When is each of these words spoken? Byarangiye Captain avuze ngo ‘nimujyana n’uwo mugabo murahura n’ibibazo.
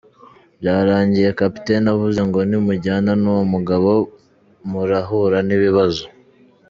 Byarangiye 0.59 1.29
Captain 1.39 1.83
avuze 1.93 2.21
ngo 2.27 2.39
‘nimujyana 2.49 3.11
n’uwo 3.21 3.43
mugabo 3.53 3.91
murahura 4.69 5.37
n’ibibazo. 5.47 6.03